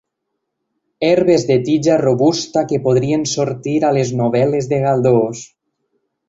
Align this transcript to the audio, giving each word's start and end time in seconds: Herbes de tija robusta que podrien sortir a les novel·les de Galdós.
Herbes 1.09 1.43
de 1.49 1.57
tija 1.67 1.97
robusta 2.03 2.63
que 2.71 2.79
podrien 2.87 3.27
sortir 3.33 3.75
a 3.91 3.93
les 3.99 4.15
novel·les 4.23 4.71
de 4.73 4.83
Galdós. 4.87 5.45